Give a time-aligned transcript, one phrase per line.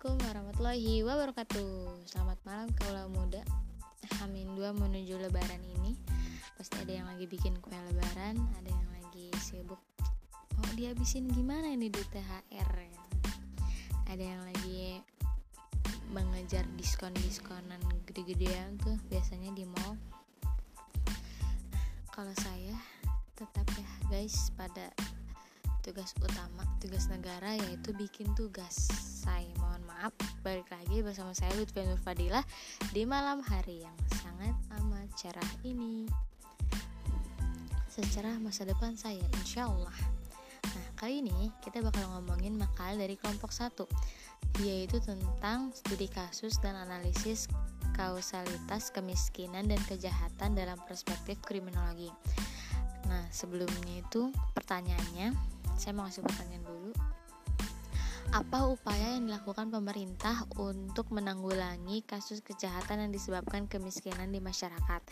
[0.00, 2.08] warahmatullahi wabarakatuh.
[2.08, 3.44] Selamat malam kaulah muda.
[4.16, 6.00] Hamin 2 menuju lebaran ini.
[6.56, 9.76] Pasti ada yang lagi bikin kue lebaran Ada yang lagi sibuk.
[10.56, 12.72] Mau dihabisin gimana ini duit THR
[14.08, 15.04] Ada yang lagi
[16.08, 20.00] mengejar diskon-diskonan gede-gedean tuh Biasanya di mall.
[22.16, 22.80] Kalau saya
[23.36, 24.88] tetap ya guys pada
[25.82, 28.86] tugas utama tugas negara yaitu bikin tugas.
[29.22, 30.14] Saya mohon maaf
[30.46, 32.46] balik lagi bersama saya Lutfi Nur Fadilah
[32.94, 36.06] di malam hari yang sangat amat cerah ini.
[37.90, 40.22] Secerah masa depan saya insya Allah
[40.62, 43.84] nah kali ini kita bakal ngomongin makalah dari kelompok satu
[44.62, 47.50] yaitu tentang studi kasus dan analisis
[47.92, 52.08] kausalitas kemiskinan dan kejahatan dalam perspektif kriminologi.
[53.08, 55.36] Nah, sebelumnya itu pertanyaannya,
[55.76, 56.90] saya mau kasih pertanyaan dulu.
[58.32, 65.04] Apa upaya yang dilakukan pemerintah untuk menanggulangi kasus kejahatan yang disebabkan kemiskinan di masyarakat?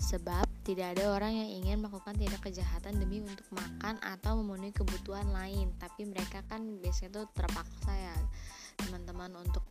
[0.00, 5.28] Sebab tidak ada orang yang ingin melakukan tindak kejahatan demi untuk makan atau memenuhi kebutuhan
[5.36, 8.16] lain, tapi mereka kan biasanya tuh terpaksa ya
[8.76, 9.64] teman-teman untuk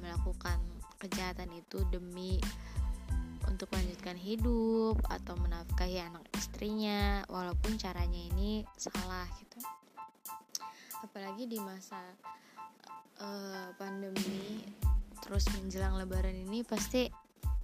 [0.00, 0.60] melakukan
[1.00, 2.40] kejahatan itu demi
[3.58, 9.58] untuk melanjutkan hidup atau menafkahi anak istrinya walaupun caranya ini salah gitu
[11.02, 11.98] apalagi di masa
[13.18, 14.62] uh, pandemi
[15.26, 17.10] terus menjelang lebaran ini pasti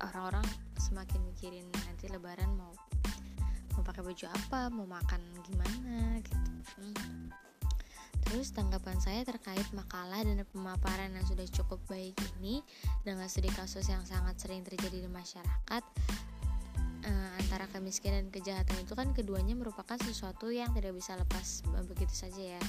[0.02, 0.42] orang-orang
[0.82, 2.74] semakin mikirin nanti lebaran mau
[3.78, 6.50] mau pakai baju apa mau makan gimana gitu
[6.82, 7.53] hmm.
[8.24, 12.64] Terus tanggapan saya terkait makalah dan pemaparan yang sudah cukup baik ini
[13.04, 15.82] dengan studi kasus yang sangat sering terjadi di masyarakat
[17.04, 22.14] uh, antara kemiskinan dan kejahatan itu kan keduanya merupakan sesuatu yang tidak bisa lepas begitu
[22.14, 22.62] saja ya.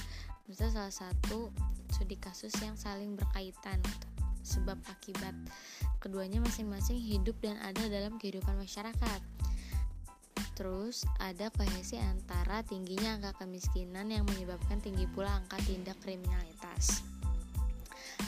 [0.46, 1.50] Maksudnya salah satu
[1.90, 4.06] studi kasus yang saling berkaitan gitu.
[4.46, 5.34] sebab akibat
[5.98, 9.20] keduanya masing-masing hidup dan ada dalam kehidupan masyarakat.
[10.56, 17.04] Terus ada kohesi antara tingginya angka kemiskinan yang menyebabkan tinggi pula angka tindak kriminalitas.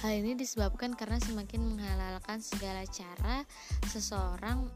[0.04, 3.42] Hal ini disebabkan karena semakin menghalalkan segala cara
[3.88, 4.68] seseorang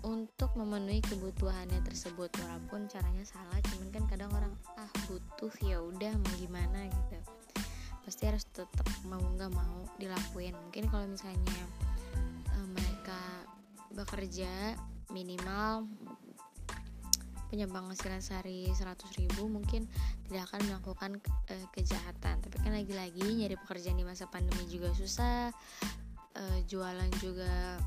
[0.00, 2.32] untuk memenuhi kebutuhannya tersebut.
[2.40, 6.88] Walaupun caranya salah cuman kan kadang orang ah butuh ya udah mau gimana?
[6.88, 7.18] gitu.
[8.02, 10.56] Pasti harus tetap mau nggak mau dilakuin.
[10.56, 11.60] Mungkin kalau misalnya
[12.48, 13.20] e, mereka
[13.92, 14.80] bekerja
[15.12, 15.84] minimal
[17.48, 19.88] punya penghasilan sehari 100 ribu mungkin
[20.28, 21.10] tidak akan melakukan
[21.48, 22.40] e, kejahatan.
[22.44, 25.52] Tapi kan lagi-lagi nyari pekerjaan di masa pandemi juga susah
[26.36, 27.80] e, jualan juga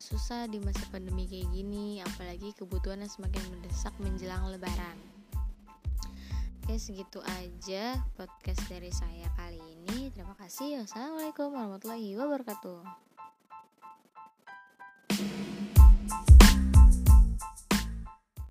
[0.00, 4.98] susah di masa pandemi kayak gini apalagi kebutuhannya semakin mendesak menjelang lebaran.
[6.60, 10.10] Oke segitu aja podcast dari saya kali ini.
[10.14, 10.82] Terima kasih.
[10.86, 13.09] Wassalamualaikum warahmatullahi wabarakatuh